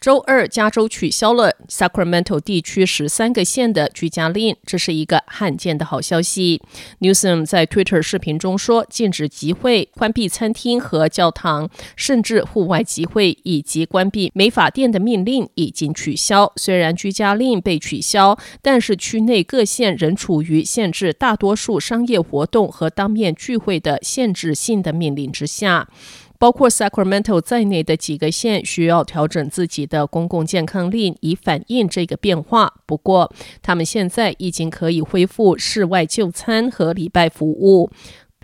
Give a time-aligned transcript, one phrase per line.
[0.00, 6.62] 周二，加州取消了 Sacramento 地区十三个县的居家令，这是一个罕见的好消息。
[7.00, 16.52] Newsom 在 Twitter 视频中说，禁止集会、关闭餐厅和教堂，甚至户外集会以及关闭美发店的命令已经取消。
[16.56, 25.88] 虽然居家令被取消，但是区内各县仍处于限制大多数商业活动和当面聚会的限制性的命令之下。
[26.38, 32.74] 包括 Sacramento 在内的几个县需要调整自己的公共健康令，以反映这个变化。
[32.86, 37.90] 不过，他们现在已经可以恢复室外就餐和礼拜服务。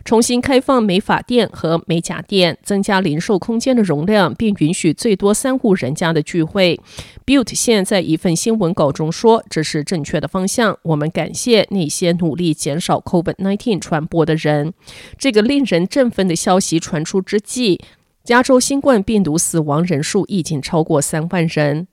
[0.04, 6.80] 重新开放美发店和美甲店，增加零售空间的容量，并允许最多三户人家的聚会。
[7.24, 10.76] Butte 县在一份新闻稿中说：“这是正确的方向。
[10.82, 14.74] 我们感谢那些努力减少 COVID-19 传播的人。”
[15.16, 17.80] 这个令人振奋的消息传出之际，
[18.24, 21.86] 加州新冠病毒死亡人数已经超过三万人。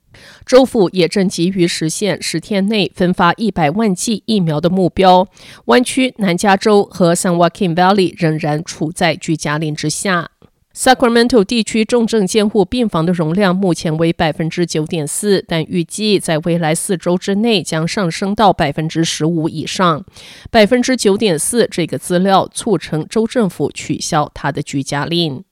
[0.44, 5.26] 州府也正急于实现十天内分发一百万剂疫苗的目标。
[5.66, 10.30] 湾区、南加州和 San Joaquin Valley 仍然处在居家令之下。
[10.72, 20.04] Sacramento 地区重症监护病房的容量目前为百分之九点四，但预计在未来四周之内将上升到百分之十五以上。
[20.48, 25.42] 百分之九点四这个资料促成州政府取消他的居家令。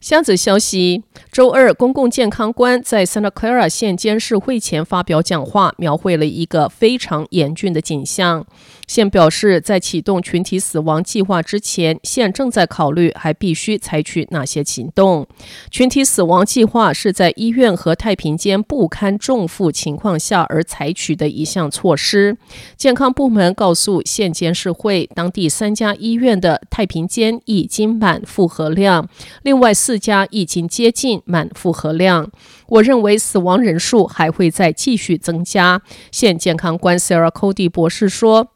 [0.00, 8.46] 箱子消息：周二，公共健康官在 Santa Clara 县监事会前发表讲话，描绘了一个非常严峻的景象。
[8.86, 15.26] 县表示，在启动群体死亡计划之前，县正在考虑还必须采取哪些行动。
[15.70, 22.38] 群体死亡计划是在医院和太平间不堪重负情况下而采取的一项措施。
[22.76, 29.06] 健康部门告诉县监事会，当地三家医院的太平间已经满负荷量，
[29.42, 32.30] 另外四家已经接近满负荷量。
[32.66, 35.80] 我认为死亡人数还会再继续增加。
[36.12, 38.48] 现健康官 Sarah Cody 博士说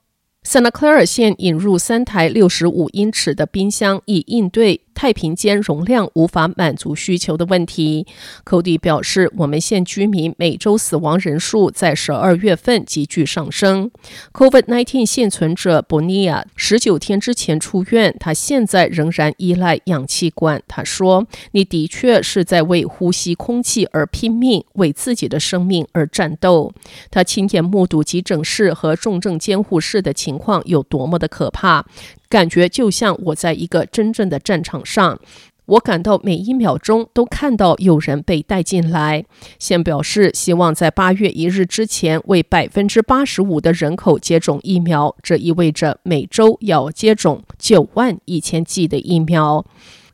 [0.46, 8.06] ：“Santa Clara 县引入三台六十五英尺的冰箱，以应对。”太平间容量无法满足需求的问题，
[8.44, 13.90] 寇迪表示，我们县居民每周死亡人数在十二月份急剧上升。
[14.32, 20.62] COVID-19 幸存者 Bonilla 十九天之前出院，他现在仍然依赖氧气管。
[20.68, 26.72] 他说：“你的确是在为呼吸空气而拼命，为自己的生命而战斗。”
[27.10, 31.84] 他亲眼目睹急诊室和重症监护室的情况有多么的可怕。
[32.32, 35.20] 感觉就像我在一个真正的战场上，
[35.66, 39.26] 我感到每一秒钟都看到有人被带进来。
[39.58, 49.66] 现表示希望在八月一日之前为百分之八十五的人口接种疫苗，这意味着每周要接种九万一千剂的疫苗。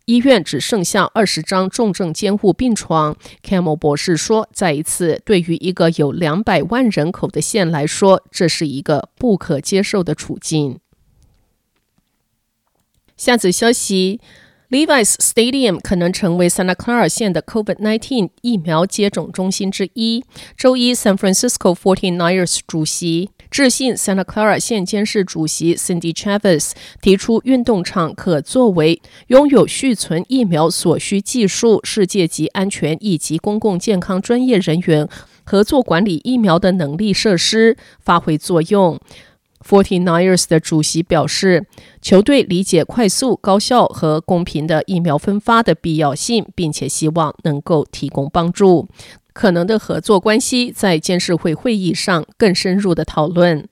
[0.07, 3.15] 医院只剩下二十张重症监护病床。
[3.47, 10.81] Camo 博士说：“再一次，对于一个有两百万人口的县来说，这是一个不可接受的处境。”
[13.19, 14.21] 下则消息
[14.71, 20.25] ：Levi's Stadium 可能成为 Santa Clara 县的 COVID-19 疫苗接种中心之一。
[20.57, 26.71] 周一，San Francisco 49ers 主席致信 Santa Clara 县监事主席 Cindy Chavez，
[27.03, 35.09] 提出运动场可作为拥有续存疫苗所需技术、世界级安全以及公共健康专业人员
[35.43, 39.01] 合作管理疫苗的能力设施发挥作用。
[39.67, 41.67] Forty Niners 的主席表示，
[42.01, 48.89] 球队理解快速、高效和公平的疫苗分发的必要性，并且希望能够提供帮助。
[49.33, 53.69] 可能的合作关系在监事会会议上更深入的讨论。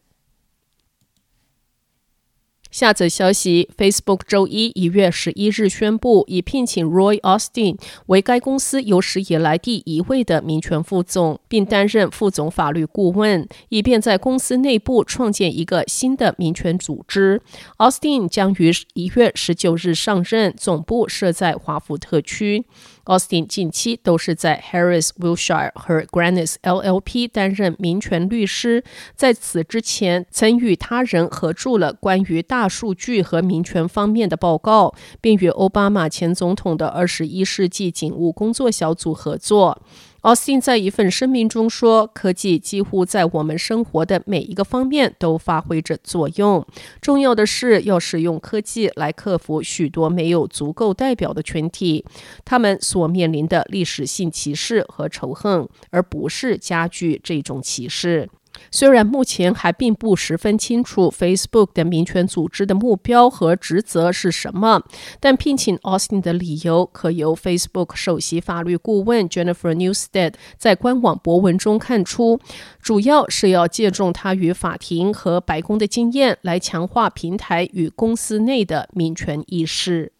[2.70, 17.40] 下则消息：Facebook 周一一月十一日宣布，已聘请 Roy Austin 为该公司有史以来第一位的民权副总，并担任副总法律顾问，以便在公司内部创建一个新的民权组织。
[17.78, 22.66] Austin 将于一月十九日上任，总部设在华福特区。
[23.06, 28.82] Austin 近期都是在 Harris Wilshire 和 g r a n i s LLP 担任民权律师，
[29.14, 39.80] 在此之前曾与他人合著了关于大数据和民权方面的报告，并与奥巴马前总统的二十一世纪警务工作小组合作。
[40.22, 46.66] 奥斯汀在一份声明中说：“科技几乎在我们生活的每一个方面都发挥着作用。
[47.00, 52.04] 重要的是要使用科技来克服许多没有足够代表的群体，
[52.44, 58.28] 他们所面临的历史性歧视和仇恨，而不是加剧这种歧视。”
[58.70, 64.82] 虽然目前还并不十分清楚 Facebook 的民权组织的目标和职责是什么，
[65.20, 72.40] 但聘请 Austin 的理由可由 Facebook 首席法律顾问 Jennifer Newstead 在官网博文中看出，
[72.80, 80.15] 主要是要借重他与法庭和白宫的经验，来强化平台与公司内的民权意识。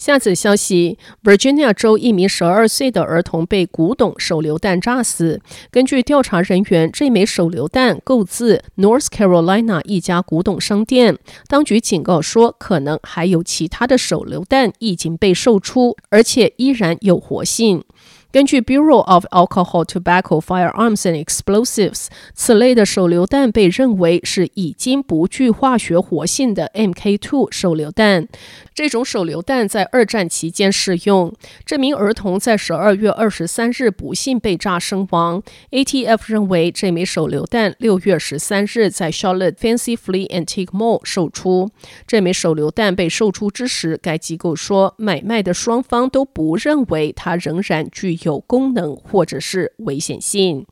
[0.00, 5.42] 下则消息：Virginia 州一名十二岁的儿童被古董手榴弹炸死。
[5.70, 11.18] 根据调查人员，这枚手榴弹购自 North Carolina 一家古董商店。
[11.48, 17.84] 当局警告说，可能还有其他的手榴弹已经被售出，而且依然有活性。
[18.32, 28.28] 根据 Bureau of Alcohol, Tobacco, Firearms and Explosives，此类的手榴弹被认为是已经不具化学活性的 MK2 手榴弹。
[28.72, 31.34] 这种手榴弹在二战期间使用。
[31.66, 35.42] 这名儿童在十二月二十三日不幸被炸身亡。
[35.72, 41.68] ATF 认为这枚手榴弹六月十三日在 Charlotte Fancy Flea Antique Mall 售出。
[42.06, 50.66] 这枚手榴弹被售出之时，该机构说买卖的双方都不认为它仍然具有功能或者是危险性。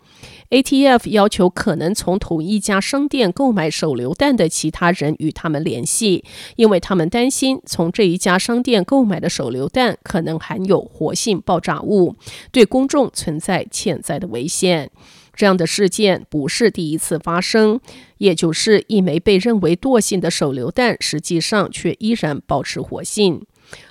[0.50, 6.24] ATF 要求可能从同一家商店购买手榴弹的其他人与他们联系，
[6.56, 12.16] 因为他们担心从这一家商店购买的手榴弹可能含有活性爆炸物，
[12.50, 14.90] 对公众存在潜在的危险。
[15.34, 17.78] 这样的事件不是第一次发生，
[18.16, 23.46] 也就是一枚被认为惰性的手榴弹，实际上却依然保持活性。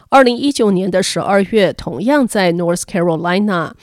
[0.09, 3.73] 二零一九年的十二月，同样在 North Carolina。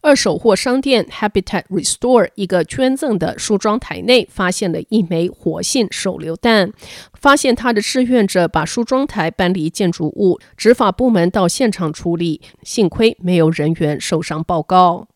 [0.00, 6.72] 二手货商店 Habitat Restore 一个捐赠的梳妆台内发现了一枚活性手榴弹，
[7.14, 15.08] 发现他的志愿者把梳妆台搬离建筑物，执法部门到现场处理，幸亏没有人员受伤报告。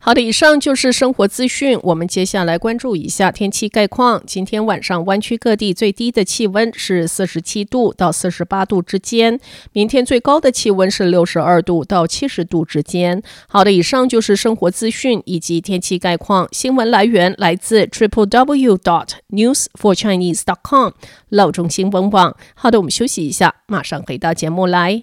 [0.00, 1.78] 好的，以上就是生活资讯。
[1.82, 4.22] 我们接下来关注一下天气概况。
[4.24, 9.38] 今天晚上湾区各地最低的气温是四十七度到四十八度之间，
[9.72, 13.20] 明天最高的气温是六十二度到七十度之间。
[13.48, 16.48] 好的，以上就是生活资讯以及天气概况。
[16.52, 20.92] 新闻来源来自 triple w dot news for chinese dot com
[21.28, 22.34] 老中新闻网。
[22.54, 25.02] 好的，我们休息一下，马上回到节目来。